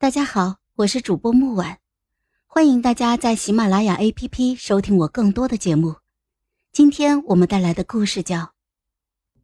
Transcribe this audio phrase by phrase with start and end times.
[0.00, 1.78] 大家好，我是主播木婉，
[2.46, 5.96] 欢迎大家在喜马拉雅 APP 收听我更多的节目。
[6.72, 8.38] 今天我们带来的故事叫《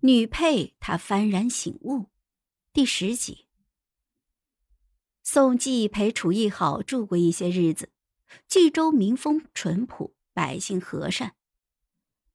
[0.01, 1.99] 女配她幡然醒悟》
[2.73, 3.45] 第十集。
[5.23, 7.91] 宋季陪楚艺好住过一些日子，
[8.49, 11.35] 冀州民风淳朴，百姓和善。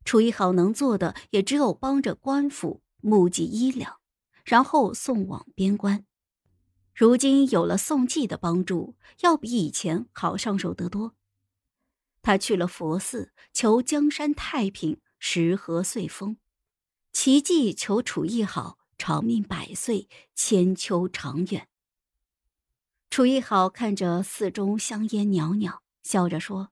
[0.05, 3.97] 楚艺好能做的也只有帮着官府募集医粮，
[4.45, 6.05] 然后送往边关。
[6.93, 11.15] 如今有了宋季的帮助，要比以前好上手得多。
[12.21, 16.35] 他去了佛寺，求江山太平，时和岁丰；
[17.11, 21.67] 奇迹求楚艺好，长命百岁，千秋长远。
[23.09, 26.71] 楚艺好看着寺中香烟袅袅，笑着说：“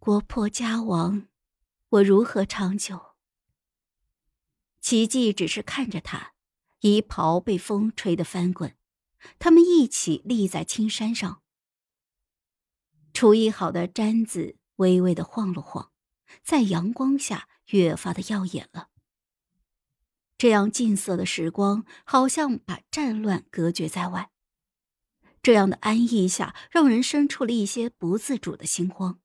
[0.00, 1.28] 国破家亡，
[1.90, 3.14] 我如何长久？”
[4.82, 6.31] 奇迹只是看着他。
[6.82, 8.76] 衣袍被风吹得翻滚，
[9.38, 11.40] 他们一起立在青山上。
[13.12, 15.92] 处理好的毡子微微的晃了晃，
[16.42, 18.88] 在阳光下越发的耀眼了。
[20.36, 24.32] 这样近色的时光，好像把战乱隔绝在外。
[25.40, 29.20] 这样的安逸下，让人生出了一些不自主的心慌。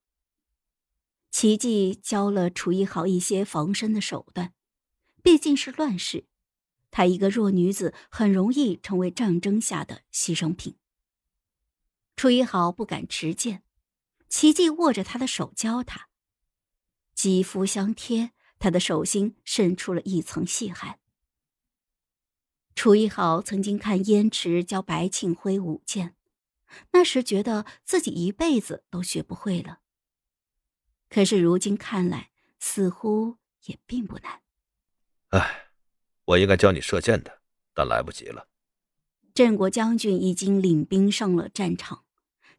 [1.31, 4.53] 奇迹教了楚一豪一些防身的手段，
[5.23, 6.27] 毕竟是乱世。
[6.89, 10.77] 她一个弱女子，很容易成为战争下的牺牲品。
[12.15, 13.63] 楚一豪不敢持剑，
[14.27, 16.09] 奇迹握着他的手教他。
[17.13, 20.99] 肌肤相贴，他的手心渗出了一层细汗。
[22.73, 26.15] 楚一豪曾经看燕池教白庆辉舞剑，
[26.91, 29.81] 那时觉得自己一辈子都学不会了。
[31.09, 34.41] 可是如今看来，似乎也并不难。
[35.29, 35.66] 唉。
[36.27, 37.41] 我应该教你射箭的，
[37.73, 38.49] 但来不及了。
[39.33, 42.03] 镇国将军已经领兵上了战场，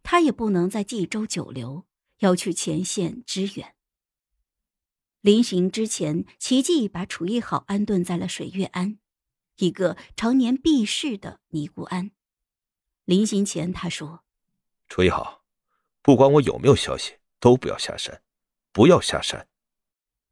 [0.02, 1.84] 他也不能在冀州久留，
[2.20, 3.74] 要去前线支援。
[5.20, 8.98] 临行之前，奇迹把楚艺好安顿在了水月庵，
[9.56, 12.12] 一个常年避世的尼姑庵。
[13.04, 14.24] 临行前，他说
[14.88, 15.44] ：“楚艺好，
[16.00, 18.22] 不管我有没有消息，都不要下山，
[18.72, 19.46] 不要下山。”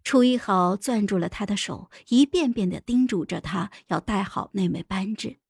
[0.06, 5.40] 楚一豪攥住了他的手，一遍遍的叮嘱着他要带好那枚扳指。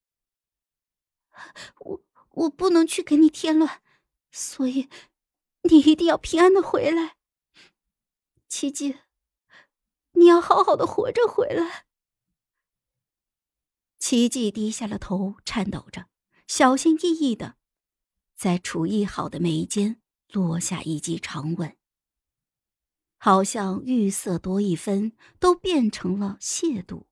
[1.81, 2.01] 我
[2.31, 3.83] 我不能去给你添乱，
[4.31, 4.89] 所以
[5.65, 7.17] 你一定要平安的回来。
[8.49, 8.97] 奇迹，
[10.13, 11.85] 你要好好的活着回来。
[13.99, 16.07] 奇迹低下了头，颤抖着，
[16.47, 17.57] 小心翼翼的，
[18.35, 20.01] 在楚一豪的眉间
[20.33, 21.77] 落下一记长吻。
[23.19, 27.05] 好像欲色多一分，都变成了亵渎。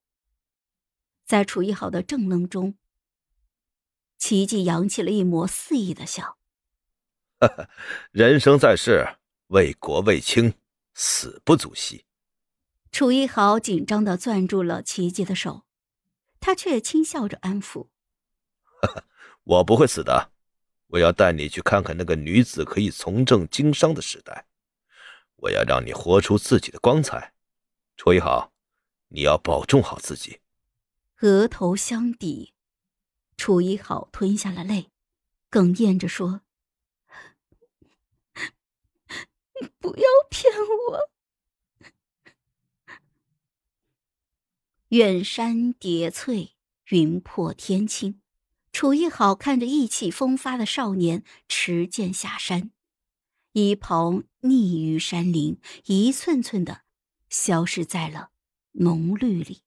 [1.25, 2.77] 在楚一豪的怔愣中，
[4.19, 6.39] 奇迹扬起了一抹肆意的笑。
[8.13, 9.17] 人生在世，
[9.49, 10.55] 为国为卿，
[10.95, 12.05] 死不足惜。
[12.93, 15.65] 楚一豪紧张的攥住了奇迹的手，
[16.39, 17.89] 他却轻笑着安抚：
[19.43, 20.31] “我不会死的，
[20.89, 24.47] 我要带你去看看那个女子可以从政经商的时代。”
[25.45, 27.35] 我要让你活出自己的光彩，
[27.97, 28.53] 楚一豪，
[29.09, 30.41] 你要保重好自己。
[31.21, 32.55] 额头相抵，
[33.37, 34.91] 楚一豪吞下了泪，
[35.51, 36.41] 哽咽着说
[39.79, 40.53] ：“不要骗
[40.89, 41.11] 我。”
[44.89, 46.55] 远山叠翠，
[46.87, 48.23] 云破天青。
[48.73, 52.71] 楚一豪看着意气风发的少年持剑下山。
[53.55, 56.83] 衣袍匿于山林，一寸寸的
[57.29, 58.33] 消失在了
[58.73, 59.63] 浓绿里。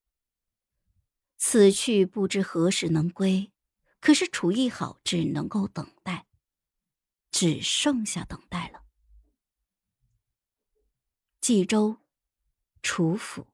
[1.38, 3.53] 此去不知何时能归，
[4.02, 6.28] 可是楚艺好只能够等待，
[7.31, 8.84] 只剩下等待了。
[11.40, 12.00] 冀州，
[12.81, 13.48] 楚府，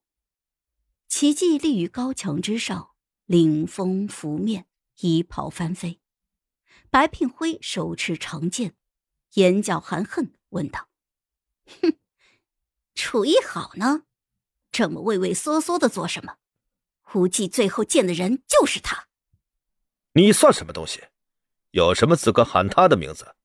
[1.07, 2.95] 奇迹立于高墙之上，
[3.25, 4.65] 领风拂面，
[5.01, 6.01] 衣袍翻飞。
[6.89, 8.75] 白聘辉手持长剑。
[9.33, 10.87] 眼角含恨问道
[11.81, 11.97] ：“哼，
[12.93, 14.03] 楚艺好呢？
[14.71, 16.37] 这么畏畏缩缩的做什么？
[17.13, 19.07] 无忌最后见的人就是他。
[20.13, 21.03] 你算什么东西？
[21.71, 23.35] 有什么资格喊他的名字？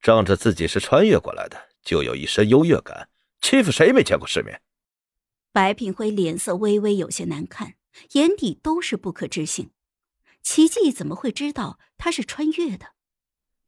[0.00, 3.08] 仗着自己是穿越过来的，就有一身优越感，
[3.40, 4.62] 欺负谁没见过世面？”
[5.50, 7.74] 白品辉脸色微微有些难看，
[8.12, 9.70] 眼底都是不可置信。
[10.42, 12.94] 奇迹怎么会知道他是穿越的？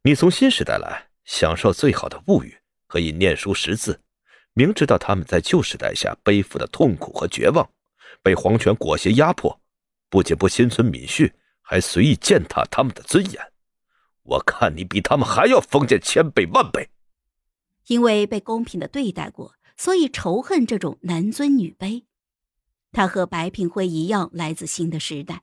[0.02, 1.05] 你从新时代来。
[1.26, 2.56] 享受最好的物欲，
[2.86, 4.00] 可以念书识字，
[4.54, 7.68] 明知道他们在旧时代下背负的痛苦和绝望，
[8.22, 9.60] 被皇权裹挟压迫，
[10.08, 13.52] 不仅不心存敏恤，还随意践踏他们的尊严。
[14.22, 16.88] 我看你比他们还要封建千倍万倍。
[17.88, 22.04] 因为被公平的对待过，所以仇恨这种男尊女卑。
[22.92, 25.42] 他和白平辉一样，来自新的时代。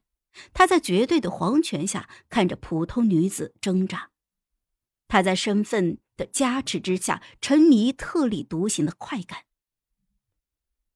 [0.54, 4.10] 他在绝对的皇权下看着普通女子挣扎，
[5.14, 9.44] 他在身份的加持之下沉迷特立独行的快感。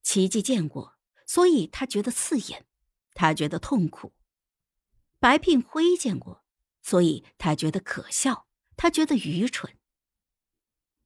[0.02, 2.66] 奇迹见过，所以他觉得刺眼，
[3.14, 4.12] 他觉得痛苦。
[5.20, 6.42] 白聘辉见过，
[6.82, 9.78] 所以他觉得可笑，他觉得愚蠢。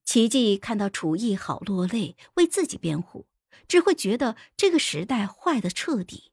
[0.07, 3.27] 奇迹看到楚艺好落泪，为自己辩护，
[3.69, 6.33] 只会觉得这个时代坏的彻底。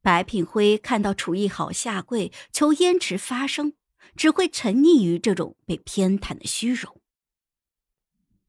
[0.00, 3.74] 白品辉看到楚艺好下跪求燕池发声，
[4.16, 7.00] 只会沉溺于这种被偏袒的虚荣。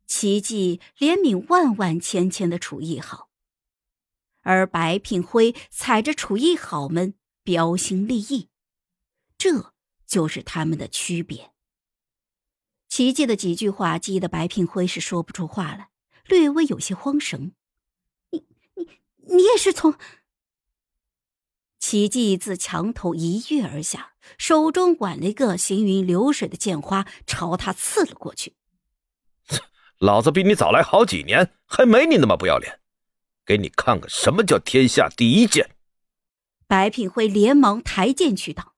[0.05, 3.29] 奇迹怜悯万万千千的楚艺好，
[4.41, 8.49] 而白品辉踩着楚艺好们标新立异，
[9.37, 9.73] 这
[10.05, 11.51] 就是他们的区别。
[12.89, 15.89] 奇迹的几句话激得白品辉是说不出话来，
[16.25, 17.55] 略微有些慌神。
[18.29, 18.45] 你
[18.75, 18.87] 你
[19.35, 19.97] 你也是从？
[21.93, 28.55] 奇迹自墙头一跃而下，手中挽了一个行云流水的剑花，朝他刺了过去。
[30.01, 32.79] 老子比你早来好几年，还没你那么不要脸。
[33.45, 35.69] 给你看看什么叫天下第一剑！
[36.65, 38.73] 白品辉连忙抬剑去挡，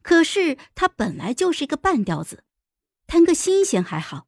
[0.00, 2.44] 可是他本来就是一个半吊子，
[3.06, 4.26] 贪个新鲜还好，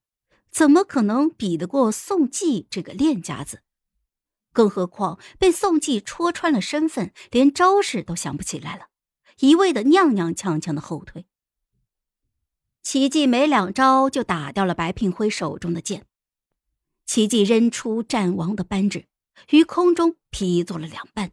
[0.50, 3.62] 怎么可能比得过宋季这个练家子？
[4.56, 8.86] 更何况被宋季戳穿了身份，连招式都想不起来了，
[9.40, 11.26] 一味的踉踉跄跄的后退。
[12.82, 16.06] 奇迹没两招就打掉了白聘辉手中的剑，
[17.04, 19.04] 奇迹扔出战王的扳指，
[19.50, 21.32] 于空中劈作了两半。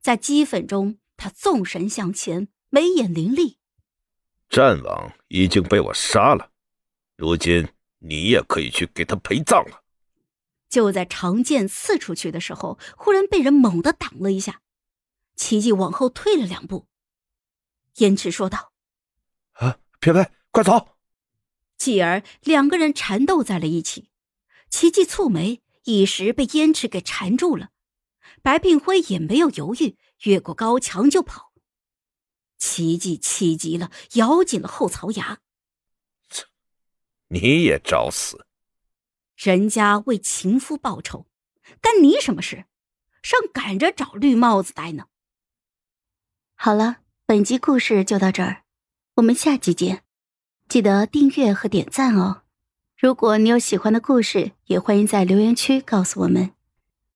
[0.00, 3.58] 在齑粉中，他纵身向前，眉眼凌厉。
[4.48, 6.52] 战王已经被我杀了，
[7.16, 7.66] 如今
[7.98, 9.82] 你也可以去给他陪葬了。
[10.74, 14.60] 就在长剑刺出去的时候，忽然被人猛地挡了一下，
[15.36, 16.88] 奇迹往后退了两步。
[17.98, 18.72] 燕池说道
[19.54, 20.96] ：“啊，撇飞，快走！”
[21.78, 24.10] 继而两个人缠斗在了一起。
[24.68, 27.70] 奇迹蹙眉，一时被燕池给缠住了。
[28.42, 31.52] 白聘辉也没有犹豫，越过高墙就跑。
[32.58, 35.38] 奇迹气急了，咬紧了后槽牙
[37.30, 38.43] ：“你也找死！”
[39.36, 41.26] 人家为情夫报仇，
[41.80, 42.64] 干你什么事？
[43.22, 45.06] 上赶着找绿帽子戴呢。
[46.54, 48.64] 好了，本集故事就到这儿，
[49.16, 50.04] 我们下集见，
[50.68, 52.42] 记得订阅和点赞哦。
[52.96, 56.52] 如果你有喜欢的故事，也欢迎在留言区告诉我们。